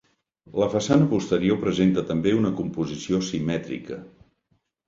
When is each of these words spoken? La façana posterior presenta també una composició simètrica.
La 0.61 0.69
façana 0.75 1.09
posterior 1.11 1.59
presenta 1.65 2.05
també 2.13 2.35
una 2.39 2.53
composició 2.63 3.23
simètrica. 3.31 4.01